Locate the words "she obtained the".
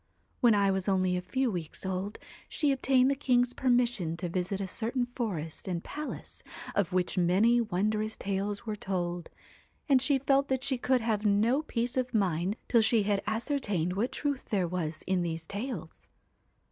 2.49-3.15